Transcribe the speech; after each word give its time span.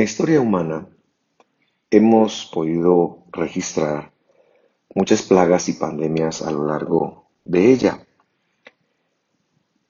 la 0.00 0.04
historia 0.04 0.40
humana 0.40 0.88
hemos 1.90 2.46
podido 2.50 3.26
registrar 3.32 4.12
muchas 4.94 5.20
plagas 5.20 5.68
y 5.68 5.74
pandemias 5.74 6.40
a 6.40 6.50
lo 6.50 6.66
largo 6.66 7.26
de 7.44 7.70
ella. 7.70 8.06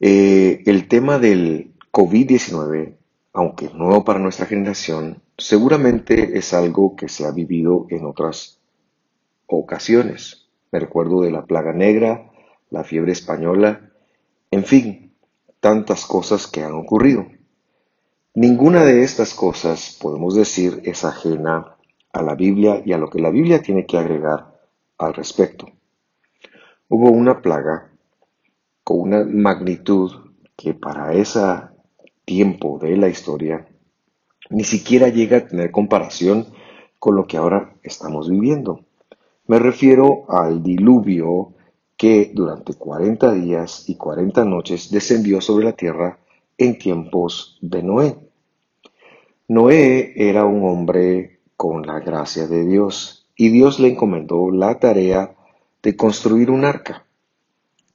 Eh, 0.00 0.64
el 0.66 0.88
tema 0.88 1.20
del 1.20 1.76
COVID-19, 1.92 2.96
aunque 3.34 3.70
nuevo 3.72 4.04
para 4.04 4.18
nuestra 4.18 4.46
generación, 4.46 5.22
seguramente 5.38 6.36
es 6.36 6.54
algo 6.54 6.96
que 6.96 7.08
se 7.08 7.24
ha 7.24 7.30
vivido 7.30 7.86
en 7.88 8.04
otras 8.04 8.58
ocasiones. 9.46 10.48
Me 10.72 10.80
recuerdo 10.80 11.20
de 11.20 11.30
la 11.30 11.44
plaga 11.44 11.72
negra, 11.72 12.32
la 12.68 12.82
fiebre 12.82 13.12
española, 13.12 13.92
en 14.50 14.64
fin, 14.64 15.14
tantas 15.60 16.04
cosas 16.04 16.48
que 16.48 16.64
han 16.64 16.72
ocurrido. 16.72 17.26
Ninguna 18.34 18.84
de 18.84 19.02
estas 19.02 19.34
cosas, 19.34 19.98
podemos 20.00 20.36
decir, 20.36 20.82
es 20.84 21.04
ajena 21.04 21.76
a 22.12 22.22
la 22.22 22.36
Biblia 22.36 22.80
y 22.84 22.92
a 22.92 22.98
lo 22.98 23.10
que 23.10 23.20
la 23.20 23.30
Biblia 23.30 23.60
tiene 23.60 23.86
que 23.86 23.98
agregar 23.98 24.56
al 24.98 25.14
respecto. 25.14 25.66
Hubo 26.88 27.10
una 27.10 27.42
plaga 27.42 27.90
con 28.84 29.00
una 29.00 29.24
magnitud 29.24 30.12
que 30.56 30.74
para 30.74 31.12
ese 31.12 31.40
tiempo 32.24 32.78
de 32.78 32.96
la 32.96 33.08
historia 33.08 33.66
ni 34.48 34.62
siquiera 34.62 35.08
llega 35.08 35.38
a 35.38 35.46
tener 35.48 35.72
comparación 35.72 36.46
con 37.00 37.16
lo 37.16 37.26
que 37.26 37.36
ahora 37.36 37.74
estamos 37.82 38.30
viviendo. 38.30 38.84
Me 39.48 39.58
refiero 39.58 40.26
al 40.28 40.62
diluvio 40.62 41.54
que 41.96 42.30
durante 42.32 42.74
40 42.74 43.32
días 43.32 43.88
y 43.88 43.96
40 43.96 44.44
noches 44.44 44.88
descendió 44.92 45.40
sobre 45.40 45.64
la 45.64 45.72
tierra 45.72 46.19
en 46.60 46.76
tiempos 46.76 47.58
de 47.62 47.82
Noé. 47.82 48.18
Noé 49.48 50.12
era 50.14 50.44
un 50.44 50.62
hombre 50.68 51.40
con 51.56 51.86
la 51.86 52.00
gracia 52.00 52.46
de 52.46 52.66
Dios 52.66 53.26
y 53.34 53.48
Dios 53.48 53.80
le 53.80 53.88
encomendó 53.88 54.50
la 54.50 54.78
tarea 54.78 55.34
de 55.82 55.96
construir 55.96 56.50
un 56.50 56.66
arca. 56.66 57.06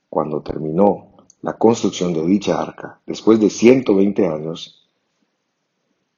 Cuando 0.09 0.41
terminó 0.41 1.11
la 1.43 1.53
construcción 1.59 2.11
de 2.13 2.25
dicha 2.25 2.59
arca, 2.59 2.99
después 3.05 3.39
de 3.39 3.51
120 3.51 4.27
años, 4.27 4.89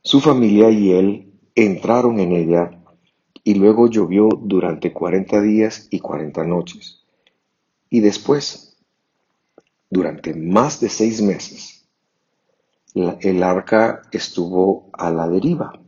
su 0.01 0.21
familia 0.21 0.69
y 0.69 0.93
él 0.93 1.33
entraron 1.53 2.17
en 2.21 2.31
ella 2.31 2.81
y 3.43 3.55
luego 3.55 3.89
llovió 3.89 4.29
durante 4.41 4.93
40 4.93 5.41
días 5.41 5.89
y 5.91 5.99
40 5.99 6.45
noches. 6.45 7.03
Y 7.89 7.99
después, 7.99 8.77
durante 9.89 10.33
más 10.33 10.79
de 10.79 10.87
seis 10.87 11.21
meses, 11.21 11.77
el 12.97 13.43
arca 13.43 14.01
estuvo 14.11 14.89
a 14.93 15.11
la 15.11 15.27
deriva, 15.27 15.79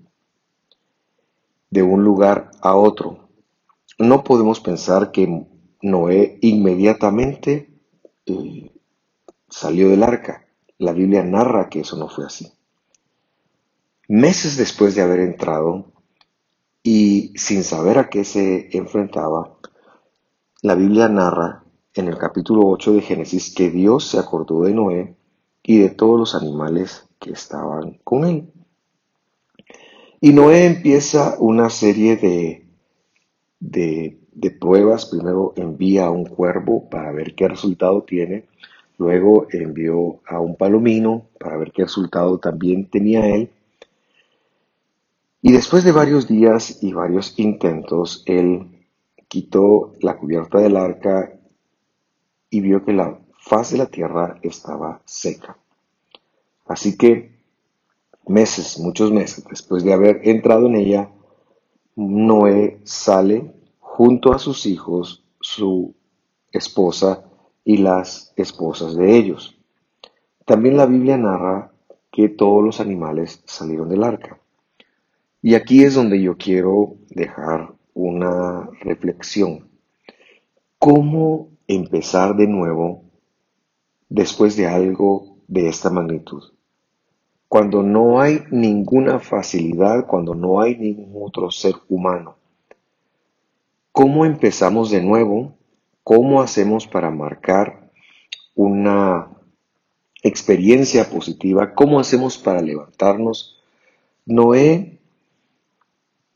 de 1.70 1.82
un 1.82 2.04
lugar 2.04 2.52
a 2.62 2.76
otro. 2.76 3.30
No 3.98 4.24
podemos 4.24 4.60
pensar 4.60 5.12
que 5.12 5.46
Noé 5.82 6.38
inmediatamente 6.42 7.70
eh, 8.26 8.72
salió 9.50 9.90
del 9.90 10.04
arca. 10.04 10.46
La 10.78 10.94
Biblia 10.94 11.24
narra 11.24 11.70
que 11.70 11.82
eso 11.82 11.98
no 11.98 12.08
fue 12.08 12.26
así. 12.26 12.52
Meses 14.08 14.58
después 14.58 14.96
de 14.96 15.02
haber 15.02 15.20
entrado 15.20 15.92
y 16.84 17.34
sin 17.36 17.64
saber 17.64 17.98
a 17.98 18.10
qué 18.10 18.24
se 18.24 18.76
enfrentaba, 18.78 19.58
la 20.62 20.76
Biblia 20.76 21.10
narra 21.10 21.64
en 21.94 22.08
el 22.08 22.18
capítulo 22.18 22.68
8 22.68 22.94
de 22.94 23.02
Génesis 23.02 23.54
que 23.54 23.70
Dios 23.70 24.08
se 24.08 24.20
acordó 24.20 24.64
de 24.64 24.74
Noé 24.74 25.16
y 25.64 25.80
de 25.80 25.90
todos 25.90 26.20
los 26.20 26.36
animales 26.36 27.08
que 27.20 27.32
estaban 27.32 28.00
con 28.04 28.26
él. 28.26 28.52
Y 30.22 30.34
Noé 30.34 30.66
empieza 30.66 31.38
una 31.40 31.70
serie 31.70 32.18
de, 32.18 32.66
de, 33.60 34.52
pruebas. 34.60 35.06
Primero 35.06 35.54
envía 35.56 36.08
a 36.08 36.12
un 36.12 36.26
cuervo 36.26 36.90
para 36.90 37.12
ver 37.12 37.36
qué 37.36 37.48
resultado 37.48 38.04
tiene. 38.04 38.46
Luego 38.98 39.48
envió 39.52 40.20
a 40.26 40.42
un 40.42 40.58
palomino 40.58 41.28
para 41.40 41.58
ver 41.58 41.72
qué 41.72 41.84
resultado 41.84 42.38
también 42.38 42.90
tenía 42.90 43.28
él. 43.34 43.50
Y 45.42 45.54
después 45.54 45.86
de 45.86 45.94
varios 45.94 46.28
días 46.28 46.84
y 46.84 46.92
varios 46.92 47.40
intentos, 47.40 48.24
él 48.26 48.86
quitó 49.30 49.94
la 50.02 50.18
cubierta 50.18 50.60
del 50.60 50.76
arca 50.76 51.32
y 52.50 52.60
vio 52.60 52.84
que 52.84 52.92
la 52.92 53.18
faz 53.40 53.72
de 53.72 53.78
la 53.78 53.88
tierra 53.88 54.38
estaba 54.42 55.02
seca. 55.06 55.58
Así 56.68 56.98
que 56.98 57.40
meses, 58.28 58.80
muchos 58.80 59.12
meses 59.12 59.44
después 59.50 59.84
de 59.84 59.94
haber 59.94 60.22
entrado 60.28 60.68
en 60.68 60.76
ella, 60.76 61.10
Noé 61.96 62.80
sale 62.84 63.52
junto 63.80 64.34
a 64.34 64.40
sus 64.40 64.66
hijos, 64.66 65.26
su 65.42 65.96
esposa 66.52 67.26
y 67.66 67.78
las 67.78 68.34
esposas 68.36 68.96
de 68.96 69.18
ellos. 69.18 69.58
También 70.46 70.78
la 70.78 70.86
Biblia 70.86 71.18
narra 71.18 71.72
que 72.12 72.30
todos 72.30 72.64
los 72.64 72.80
animales 72.80 73.42
salieron 73.46 73.90
del 73.90 74.04
arca. 74.04 74.40
Y 75.42 75.56
aquí 75.56 75.84
es 75.84 75.96
donde 75.96 76.22
yo 76.22 76.38
quiero 76.38 76.96
dejar 77.10 77.74
una 77.94 78.70
reflexión. 78.82 79.70
¿Cómo 80.78 81.50
empezar 81.68 82.36
de 82.36 82.48
nuevo 82.48 83.09
después 84.10 84.56
de 84.58 84.68
algo 84.68 85.38
de 85.48 85.70
esta 85.70 85.90
magnitud? 85.90 86.44
cuando 87.50 87.82
no 87.82 88.22
hay 88.22 88.44
ninguna 88.52 89.20
facilidad, 89.20 90.06
cuando 90.06 90.36
no 90.36 90.62
hay 90.62 90.78
ningún 90.78 91.24
otro 91.26 91.50
ser 91.50 91.74
humano. 91.90 92.38
¿Cómo 93.92 94.24
empezamos 94.24 94.92
de 94.92 95.02
nuevo? 95.02 95.58
¿Cómo 96.04 96.44
hacemos 96.44 96.86
para 96.86 97.10
marcar 97.10 97.90
una 98.54 99.32
experiencia 100.22 101.10
positiva? 101.10 101.74
¿Cómo 101.74 102.00
hacemos 102.00 102.38
para 102.38 102.62
levantarnos? 102.62 103.60
Noé 104.28 105.00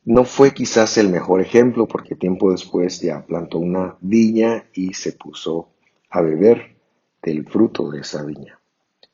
no 0.06 0.24
fue 0.26 0.52
quizás 0.52 0.98
el 0.98 1.10
mejor 1.10 1.42
ejemplo 1.42 1.88
porque 1.88 2.16
tiempo 2.16 2.52
después 2.52 3.00
ya 3.02 3.24
plantó 3.24 3.60
una 3.60 3.98
viña 4.02 4.66
y 4.74 4.96
se 4.96 5.12
puso 5.12 5.70
a 6.10 6.22
beber 6.22 6.76
del 7.24 7.48
fruto 7.48 7.90
de 7.90 8.02
esa 8.02 8.24
viña. 8.24 8.60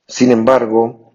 Sin 0.08 0.32
embargo, 0.32 1.14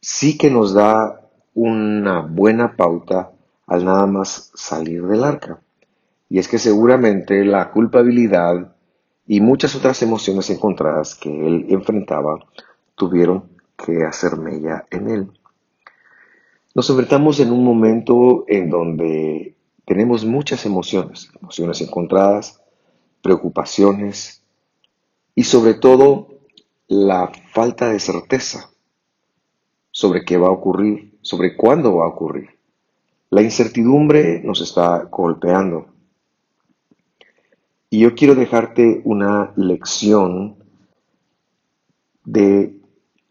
sí 0.00 0.38
que 0.38 0.50
nos 0.50 0.72
da 0.72 1.28
una 1.54 2.20
buena 2.20 2.76
pauta 2.76 3.32
al 3.66 3.84
nada 3.84 4.06
más 4.06 4.52
salir 4.54 5.04
del 5.06 5.24
arca. 5.24 5.60
Y 6.30 6.38
es 6.38 6.48
que 6.48 6.58
seguramente 6.58 7.44
la 7.44 7.70
culpabilidad 7.70 8.74
y 9.26 9.40
muchas 9.40 9.74
otras 9.74 10.00
emociones 10.02 10.48
encontradas 10.50 11.14
que 11.14 11.28
él 11.28 11.66
enfrentaba 11.68 12.38
tuvieron 12.94 13.50
que 13.76 14.04
hacer 14.04 14.36
mella 14.36 14.86
en 14.90 15.08
él. 15.10 15.32
Nos 16.74 16.88
enfrentamos 16.90 17.40
en 17.40 17.50
un 17.50 17.64
momento 17.64 18.44
en 18.46 18.70
donde 18.70 19.56
tenemos 19.84 20.24
muchas 20.24 20.64
emociones, 20.64 21.30
emociones 21.40 21.80
encontradas, 21.80 22.60
preocupaciones 23.22 24.44
y 25.38 25.44
sobre 25.44 25.74
todo 25.74 26.40
la 26.88 27.30
falta 27.52 27.92
de 27.92 28.00
certeza 28.00 28.72
sobre 29.92 30.24
qué 30.24 30.36
va 30.36 30.48
a 30.48 30.50
ocurrir, 30.50 31.16
sobre 31.22 31.56
cuándo 31.56 31.94
va 31.94 32.06
a 32.06 32.08
ocurrir. 32.08 32.58
La 33.30 33.42
incertidumbre 33.42 34.42
nos 34.42 34.60
está 34.60 35.04
golpeando. 35.04 35.94
Y 37.88 38.00
yo 38.00 38.16
quiero 38.16 38.34
dejarte 38.34 39.00
una 39.04 39.52
lección 39.54 40.56
de 42.24 42.76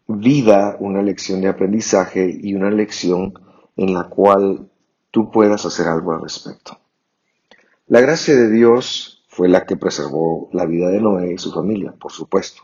vida, 0.06 0.78
una 0.80 1.02
lección 1.02 1.42
de 1.42 1.48
aprendizaje 1.48 2.34
y 2.42 2.54
una 2.54 2.70
lección 2.70 3.34
en 3.76 3.92
la 3.92 4.04
cual 4.04 4.70
tú 5.10 5.30
puedas 5.30 5.66
hacer 5.66 5.86
algo 5.86 6.14
al 6.14 6.22
respecto. 6.22 6.78
La 7.86 8.00
gracia 8.00 8.34
de 8.34 8.50
Dios 8.50 9.17
fue 9.38 9.48
la 9.48 9.66
que 9.66 9.76
preservó 9.76 10.50
la 10.52 10.66
vida 10.66 10.88
de 10.90 11.00
Noé 11.00 11.34
y 11.34 11.38
su 11.38 11.52
familia, 11.52 11.92
por 11.92 12.10
supuesto. 12.10 12.62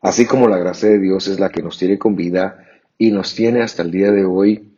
Así 0.00 0.26
como 0.26 0.48
la 0.48 0.58
gracia 0.58 0.88
de 0.88 0.98
Dios 0.98 1.28
es 1.28 1.38
la 1.38 1.50
que 1.50 1.62
nos 1.62 1.78
tiene 1.78 2.00
con 2.00 2.16
vida 2.16 2.66
y 2.98 3.12
nos 3.12 3.32
tiene 3.36 3.62
hasta 3.62 3.82
el 3.82 3.92
día 3.92 4.10
de 4.10 4.24
hoy 4.24 4.76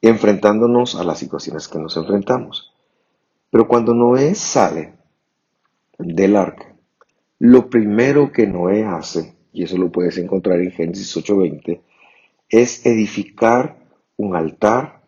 enfrentándonos 0.00 0.94
a 0.94 1.04
las 1.04 1.18
situaciones 1.18 1.68
que 1.68 1.78
nos 1.78 1.98
enfrentamos. 1.98 2.72
Pero 3.50 3.68
cuando 3.68 3.92
Noé 3.92 4.34
sale 4.34 4.94
del 5.98 6.36
arca, 6.36 6.74
lo 7.38 7.68
primero 7.68 8.32
que 8.32 8.46
Noé 8.46 8.86
hace, 8.86 9.36
y 9.52 9.64
eso 9.64 9.76
lo 9.76 9.92
puedes 9.92 10.16
encontrar 10.16 10.62
en 10.62 10.70
Génesis 10.70 11.14
8:20, 11.14 11.82
es 12.48 12.86
edificar 12.86 13.76
un 14.16 14.34
altar 14.34 15.02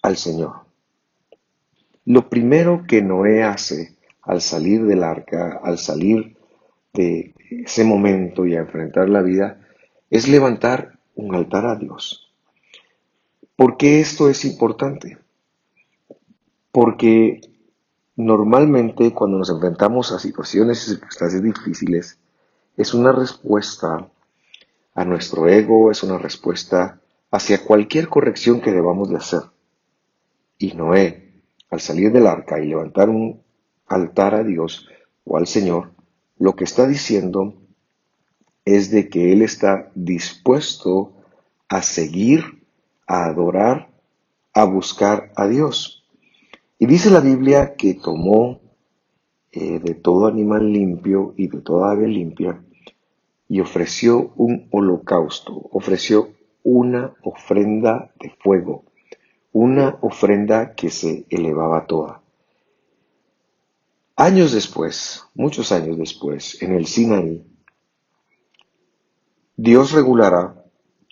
al 0.00 0.16
Señor. 0.16 0.60
Lo 2.04 2.30
primero 2.30 2.84
que 2.86 3.02
Noé 3.02 3.42
hace 3.42 3.95
al 4.26 4.40
salir 4.40 4.84
del 4.84 5.04
arca, 5.04 5.60
al 5.62 5.78
salir 5.78 6.36
de 6.92 7.34
ese 7.50 7.84
momento 7.84 8.44
y 8.44 8.56
a 8.56 8.60
enfrentar 8.60 9.08
la 9.08 9.22
vida, 9.22 9.60
es 10.10 10.28
levantar 10.28 10.98
un 11.14 11.34
altar 11.34 11.66
a 11.66 11.76
Dios. 11.76 12.32
¿Por 13.54 13.76
qué 13.76 14.00
esto 14.00 14.28
es 14.28 14.44
importante? 14.44 15.18
Porque 16.72 17.40
normalmente 18.16 19.14
cuando 19.14 19.38
nos 19.38 19.48
enfrentamos 19.48 20.12
a 20.12 20.18
situaciones 20.18 20.82
y 20.82 20.90
circunstancias 20.90 21.42
difíciles, 21.42 22.18
es 22.76 22.94
una 22.94 23.12
respuesta 23.12 24.08
a 24.94 25.04
nuestro 25.04 25.48
ego, 25.48 25.90
es 25.90 26.02
una 26.02 26.18
respuesta 26.18 27.00
hacia 27.30 27.64
cualquier 27.64 28.08
corrección 28.08 28.60
que 28.60 28.72
debamos 28.72 29.08
de 29.08 29.16
hacer. 29.16 29.42
Y 30.58 30.72
Noé, 30.72 31.42
al 31.70 31.80
salir 31.80 32.12
del 32.12 32.26
arca 32.26 32.58
y 32.60 32.66
levantar 32.66 33.08
un 33.08 33.45
altar 33.86 34.34
a 34.34 34.44
Dios 34.44 34.88
o 35.24 35.36
al 35.36 35.46
Señor, 35.46 35.92
lo 36.38 36.54
que 36.54 36.64
está 36.64 36.86
diciendo 36.86 37.54
es 38.64 38.90
de 38.90 39.08
que 39.08 39.32
Él 39.32 39.42
está 39.42 39.90
dispuesto 39.94 41.12
a 41.68 41.82
seguir, 41.82 42.62
a 43.06 43.26
adorar, 43.26 43.88
a 44.52 44.64
buscar 44.64 45.32
a 45.36 45.46
Dios. 45.46 46.04
Y 46.78 46.86
dice 46.86 47.10
la 47.10 47.20
Biblia 47.20 47.74
que 47.76 47.94
tomó 47.94 48.60
eh, 49.52 49.78
de 49.78 49.94
todo 49.94 50.26
animal 50.26 50.72
limpio 50.72 51.32
y 51.36 51.48
de 51.48 51.60
toda 51.60 51.92
ave 51.92 52.08
limpia 52.08 52.62
y 53.48 53.60
ofreció 53.60 54.32
un 54.36 54.66
holocausto, 54.70 55.68
ofreció 55.72 56.30
una 56.62 57.14
ofrenda 57.22 58.12
de 58.20 58.30
fuego, 58.40 58.84
una 59.52 59.96
ofrenda 60.00 60.74
que 60.74 60.90
se 60.90 61.24
elevaba 61.30 61.86
toda. 61.86 62.20
Años 64.18 64.52
después, 64.52 65.24
muchos 65.34 65.72
años 65.72 65.98
después, 65.98 66.62
en 66.62 66.74
el 66.74 66.86
Sinaí, 66.86 67.44
Dios 69.56 69.92
regulará 69.92 70.64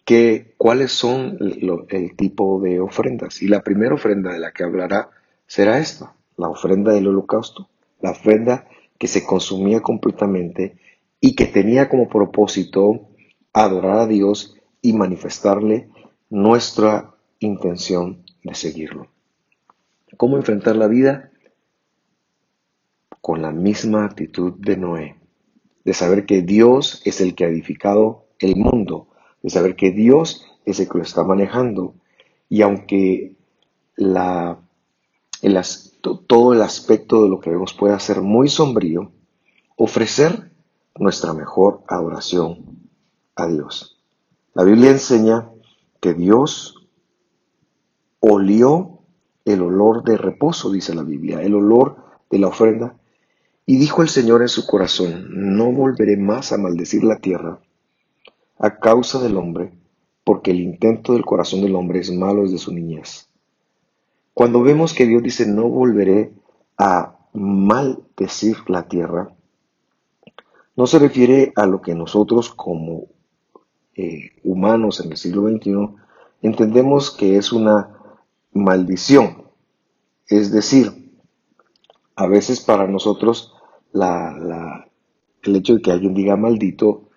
que, 0.06 0.54
cuáles 0.56 0.92
son 0.92 1.36
el 1.90 2.16
tipo 2.16 2.62
de 2.62 2.80
ofrendas. 2.80 3.42
Y 3.42 3.48
la 3.48 3.62
primera 3.62 3.94
ofrenda 3.94 4.32
de 4.32 4.38
la 4.38 4.52
que 4.52 4.64
hablará 4.64 5.10
será 5.46 5.78
esta, 5.78 6.14
la 6.38 6.48
ofrenda 6.48 6.92
del 6.92 7.08
holocausto, 7.08 7.68
la 8.00 8.12
ofrenda 8.12 8.68
que 8.98 9.06
se 9.06 9.26
consumía 9.26 9.80
completamente 9.80 10.78
y 11.20 11.34
que 11.34 11.44
tenía 11.44 11.90
como 11.90 12.08
propósito 12.08 13.08
adorar 13.52 13.98
a 13.98 14.06
Dios 14.06 14.56
y 14.80 14.94
manifestarle 14.94 15.90
nuestra 16.30 17.14
intención 17.38 18.24
de 18.42 18.54
seguirlo. 18.54 19.08
¿Cómo 20.16 20.38
enfrentar 20.38 20.76
la 20.76 20.88
vida? 20.88 21.30
Con 23.24 23.40
la 23.40 23.52
misma 23.52 24.04
actitud 24.04 24.52
de 24.58 24.76
Noé, 24.76 25.16
de 25.82 25.94
saber 25.94 26.26
que 26.26 26.42
Dios 26.42 27.00
es 27.06 27.22
el 27.22 27.34
que 27.34 27.46
ha 27.46 27.48
edificado 27.48 28.26
el 28.38 28.54
mundo, 28.54 29.08
de 29.42 29.48
saber 29.48 29.76
que 29.76 29.92
Dios 29.92 30.44
es 30.66 30.78
el 30.78 30.90
que 30.90 30.98
lo 30.98 31.04
está 31.04 31.24
manejando. 31.24 31.94
Y 32.50 32.60
aunque 32.60 33.34
la, 33.96 34.58
todo 36.26 36.52
el 36.52 36.60
aspecto 36.60 37.22
de 37.22 37.30
lo 37.30 37.40
que 37.40 37.48
vemos 37.48 37.72
pueda 37.72 37.98
ser 37.98 38.20
muy 38.20 38.50
sombrío, 38.50 39.10
ofrecer 39.76 40.50
nuestra 40.98 41.32
mejor 41.32 41.82
adoración 41.88 42.90
a 43.36 43.46
Dios. 43.46 44.02
La 44.52 44.64
Biblia 44.64 44.90
enseña 44.90 45.48
que 45.98 46.12
Dios 46.12 46.86
olió 48.20 48.98
el 49.46 49.62
olor 49.62 50.04
de 50.04 50.18
reposo, 50.18 50.70
dice 50.70 50.94
la 50.94 51.04
Biblia, 51.04 51.40
el 51.40 51.54
olor 51.54 51.96
de 52.28 52.38
la 52.38 52.48
ofrenda, 52.48 52.98
y 53.66 53.78
dijo 53.78 54.02
el 54.02 54.08
Señor 54.08 54.42
en 54.42 54.48
su 54.48 54.66
corazón, 54.66 55.26
no 55.30 55.72
volveré 55.72 56.16
más 56.16 56.52
a 56.52 56.58
maldecir 56.58 57.04
la 57.04 57.18
tierra 57.18 57.60
a 58.58 58.78
causa 58.78 59.20
del 59.20 59.36
hombre, 59.36 59.72
porque 60.22 60.50
el 60.50 60.60
intento 60.60 61.12
del 61.12 61.24
corazón 61.24 61.62
del 61.62 61.74
hombre 61.74 62.00
es 62.00 62.10
malo 62.12 62.42
desde 62.42 62.58
su 62.58 62.72
niñez. 62.72 63.28
Cuando 64.32 64.62
vemos 64.62 64.94
que 64.94 65.06
Dios 65.06 65.22
dice, 65.22 65.46
no 65.46 65.68
volveré 65.68 66.32
a 66.76 67.16
maldecir 67.32 68.56
la 68.68 68.88
tierra, 68.88 69.34
no 70.76 70.86
se 70.86 70.98
refiere 70.98 71.52
a 71.56 71.66
lo 71.66 71.80
que 71.80 71.94
nosotros 71.94 72.50
como 72.50 73.06
eh, 73.94 74.32
humanos 74.42 75.00
en 75.00 75.12
el 75.12 75.16
siglo 75.16 75.48
XXI 75.48 75.90
entendemos 76.42 77.10
que 77.10 77.36
es 77.36 77.52
una 77.52 77.90
maldición. 78.52 79.44
Es 80.26 80.50
decir, 80.50 81.12
a 82.16 82.26
veces 82.26 82.60
para 82.60 82.86
nosotros 82.86 83.53
el 83.94 85.56
hecho 85.56 85.74
de 85.74 85.82
que 85.82 85.92
alguien 85.92 86.14
diga 86.14 86.36
maldito 86.36 87.10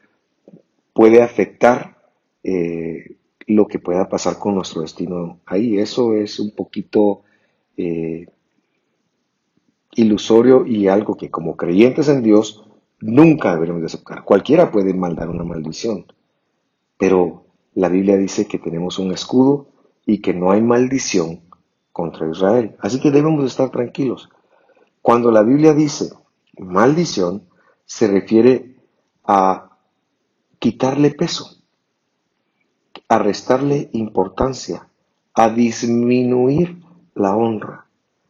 puede 0.94 1.22
afectar 1.22 1.98
eh, 2.44 3.18
lo 3.48 3.68
que 3.68 3.80
pueda 3.80 4.10
pasar 4.10 4.38
con 4.38 4.56
nuestro 4.56 4.82
destino 4.82 5.40
ahí. 5.46 5.78
Eso 5.80 6.14
es 6.14 6.40
un 6.40 6.52
poquito 6.52 7.22
eh, 7.78 8.28
ilusorio 9.96 10.66
y 10.66 10.88
algo 10.88 11.16
que 11.16 11.32
como 11.32 11.56
creyentes 11.56 12.10
en 12.10 12.22
Dios 12.22 12.64
nunca 13.00 13.54
deberemos 13.54 13.82
de 13.82 13.88
aceptar. 13.88 14.24
Cualquiera 14.24 14.72
puede 14.72 14.94
maldar 14.94 15.30
una 15.30 15.44
maldición, 15.44 16.06
pero 16.98 17.46
la 17.74 17.90
Biblia 17.90 18.18
dice 18.18 18.48
que 18.48 18.60
tenemos 18.60 19.00
un 19.00 19.12
escudo 19.12 19.68
y 20.06 20.20
que 20.20 20.34
no 20.34 20.52
hay 20.52 20.62
maldición 20.62 21.42
contra 21.92 22.30
Israel. 22.30 22.76
Así 22.80 23.00
que 23.00 23.12
debemos 23.12 23.46
estar 23.46 23.70
tranquilos. 23.72 24.30
Cuando 25.02 25.32
la 25.32 25.44
Biblia 25.44 25.74
dice 25.74 26.12
maldición, 26.60 27.48
se 27.86 28.08
refiere 28.08 28.76
a 29.24 29.78
quitarle 30.60 31.12
peso, 31.12 31.64
a 33.08 33.20
restarle 33.20 33.90
importancia, 33.94 34.90
a 35.34 35.50
disminuir 35.50 36.82
la 37.14 37.36
honra. 37.36 37.88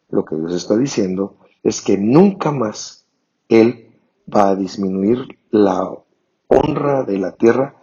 Lo 0.10 0.26
que 0.26 0.36
Dios 0.36 0.54
está 0.54 0.78
diciendo 0.78 1.38
es 1.64 1.82
que 1.82 1.98
nunca 1.98 2.52
más 2.52 3.08
Él 3.50 4.00
va 4.34 4.50
a 4.50 4.56
disminuir 4.56 5.40
la 5.50 5.90
honra 6.48 7.04
de 7.04 7.18
la 7.18 7.34
tierra 7.36 7.76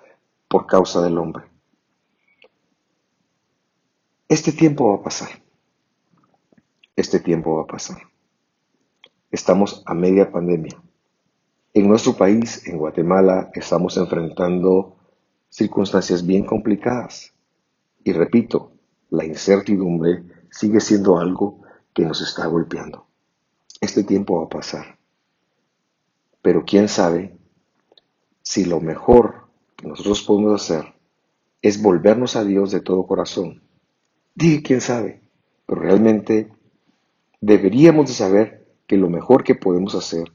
por 0.49 0.67
causa 0.67 1.03
del 1.03 1.19
hombre. 1.19 1.45
Este 4.29 4.53
tiempo 4.53 4.91
va 4.91 4.97
a 4.97 5.03
pasar. 5.03 5.29
Este 6.97 7.21
tiempo 7.21 7.57
va 7.57 7.63
a 7.63 7.67
pasar. 7.67 8.14
Estamos 9.35 9.83
a 9.85 9.95
media 9.95 10.31
pandemia. 10.31 10.81
En 11.73 11.89
nuestro 11.89 12.17
país, 12.17 12.65
en 12.69 12.79
Guatemala, 12.79 13.51
estamos 13.53 13.97
enfrentando 13.97 14.95
circunstancias 15.49 16.25
bien 16.25 16.45
complicadas. 16.45 17.35
Y 18.05 18.13
repito, 18.13 18.71
la 19.11 19.25
incertidumbre 19.25 20.23
sigue 20.53 20.79
siendo 20.79 21.19
algo 21.19 21.63
que 21.93 22.05
nos 22.05 22.21
está 22.23 22.47
golpeando. 22.47 23.09
Este 23.81 24.05
tiempo 24.05 24.39
va 24.39 24.45
a 24.45 24.49
pasar. 24.49 24.99
Pero 26.41 26.65
quién 26.65 26.87
sabe 26.87 27.37
si 28.41 28.65
lo 28.65 28.79
mejor 28.79 29.49
que 29.75 29.89
nosotros 29.89 30.23
podemos 30.23 30.63
hacer 30.63 30.95
es 31.61 31.83
volvernos 31.83 32.37
a 32.37 32.45
Dios 32.45 32.71
de 32.71 32.83
todo 32.83 33.09
corazón. 33.09 33.65
Dije 34.37 34.63
quién 34.63 34.81
sabe, 34.81 35.23
pero 35.67 35.81
realmente 35.81 36.53
deberíamos 37.41 38.07
de 38.07 38.13
saber 38.13 38.64
que 38.87 38.97
lo 38.97 39.09
mejor 39.09 39.45
que 39.45 39.55
podemos 39.55 39.95
hacer 39.95 40.33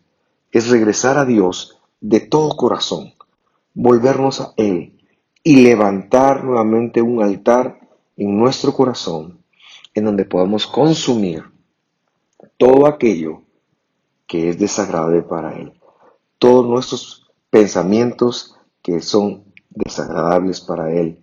es 0.52 0.70
regresar 0.70 1.18
a 1.18 1.26
Dios 1.26 1.80
de 2.02 2.20
todo 2.20 2.56
corazón, 2.56 3.14
volvernos 3.74 4.42
a 4.42 4.54
Él 4.58 4.98
y 5.44 5.64
levantar 5.64 6.44
nuevamente 6.44 7.02
un 7.02 7.22
altar 7.22 7.80
en 8.18 8.38
nuestro 8.38 8.74
corazón 8.74 9.40
en 9.94 10.06
donde 10.06 10.26
podamos 10.26 10.68
consumir 10.68 11.44
todo 12.58 12.86
aquello 12.86 13.44
que 14.28 14.50
es 14.50 14.60
desagradable 14.60 15.24
para 15.24 15.58
Él. 15.58 15.74
Todos 16.38 16.68
nuestros 16.68 17.32
pensamientos 17.50 18.56
que 18.82 19.02
son 19.02 19.44
desagradables 19.70 20.62
para 20.62 20.92
Él, 20.94 21.20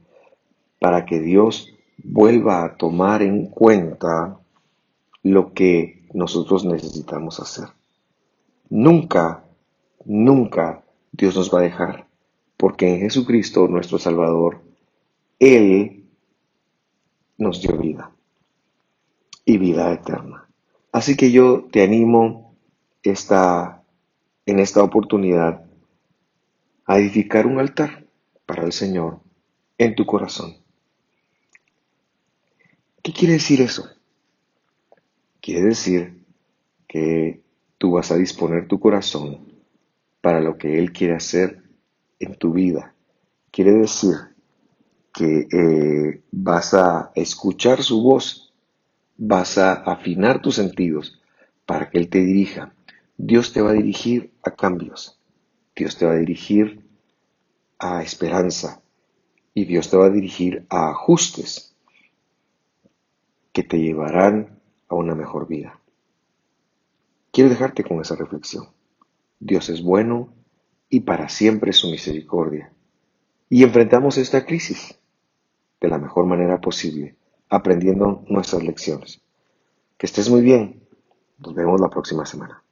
para 0.80 1.06
que 1.06 1.20
Dios 1.20 1.72
vuelva 1.98 2.64
a 2.64 2.76
tomar 2.76 3.22
en 3.22 3.46
cuenta 3.46 4.38
lo 5.22 5.52
que 5.52 5.95
nosotros 6.16 6.64
necesitamos 6.64 7.40
hacer. 7.40 7.68
Nunca, 8.70 9.44
nunca 10.06 10.82
Dios 11.12 11.36
nos 11.36 11.54
va 11.54 11.58
a 11.60 11.64
dejar, 11.64 12.08
porque 12.56 12.94
en 12.94 13.00
Jesucristo, 13.00 13.68
nuestro 13.68 13.98
Salvador, 13.98 14.62
Él 15.38 16.06
nos 17.36 17.60
dio 17.60 17.76
vida 17.76 18.12
y 19.44 19.58
vida 19.58 19.92
eterna. 19.92 20.48
Así 20.90 21.18
que 21.18 21.30
yo 21.30 21.68
te 21.70 21.82
animo 21.84 22.56
esta 23.02 23.84
en 24.46 24.58
esta 24.58 24.82
oportunidad 24.82 25.66
a 26.86 26.98
edificar 26.98 27.46
un 27.46 27.58
altar 27.58 28.06
para 28.46 28.64
el 28.64 28.72
Señor 28.72 29.20
en 29.76 29.94
tu 29.94 30.06
corazón. 30.06 30.56
¿Qué 33.02 33.12
quiere 33.12 33.34
decir 33.34 33.60
eso? 33.60 33.95
Quiere 35.46 35.62
decir 35.62 36.24
que 36.88 37.40
tú 37.78 37.92
vas 37.92 38.10
a 38.10 38.16
disponer 38.16 38.66
tu 38.66 38.80
corazón 38.80 39.46
para 40.20 40.40
lo 40.40 40.58
que 40.58 40.80
Él 40.80 40.90
quiere 40.92 41.14
hacer 41.14 41.62
en 42.18 42.34
tu 42.34 42.52
vida. 42.52 42.96
Quiere 43.52 43.70
decir 43.74 44.16
que 45.14 45.46
eh, 45.52 46.20
vas 46.32 46.74
a 46.74 47.12
escuchar 47.14 47.84
su 47.84 48.02
voz, 48.02 48.52
vas 49.18 49.56
a 49.56 49.74
afinar 49.74 50.42
tus 50.42 50.56
sentidos 50.56 51.22
para 51.64 51.90
que 51.90 51.98
Él 51.98 52.08
te 52.08 52.24
dirija. 52.24 52.74
Dios 53.16 53.52
te 53.52 53.62
va 53.62 53.70
a 53.70 53.74
dirigir 53.74 54.32
a 54.42 54.50
cambios, 54.50 55.16
Dios 55.76 55.96
te 55.96 56.06
va 56.06 56.14
a 56.14 56.16
dirigir 56.16 56.82
a 57.78 58.02
esperanza 58.02 58.82
y 59.54 59.64
Dios 59.64 59.90
te 59.90 59.96
va 59.96 60.06
a 60.06 60.10
dirigir 60.10 60.66
a 60.70 60.90
ajustes 60.90 61.76
que 63.52 63.62
te 63.62 63.78
llevarán 63.78 64.55
a 64.88 64.94
una 64.94 65.14
mejor 65.14 65.46
vida. 65.46 65.80
Quiero 67.32 67.50
dejarte 67.50 67.84
con 67.84 68.00
esa 68.00 68.16
reflexión. 68.16 68.68
Dios 69.40 69.68
es 69.68 69.82
bueno 69.82 70.32
y 70.88 71.00
para 71.00 71.28
siempre 71.28 71.72
su 71.72 71.90
misericordia. 71.90 72.72
Y 73.48 73.62
enfrentamos 73.62 74.18
esta 74.18 74.44
crisis 74.44 74.98
de 75.80 75.88
la 75.88 75.98
mejor 75.98 76.26
manera 76.26 76.60
posible, 76.60 77.16
aprendiendo 77.48 78.24
nuestras 78.28 78.62
lecciones. 78.62 79.20
Que 79.98 80.06
estés 80.06 80.30
muy 80.30 80.40
bien. 80.40 80.82
Nos 81.38 81.54
vemos 81.54 81.80
la 81.80 81.88
próxima 81.88 82.24
semana. 82.24 82.62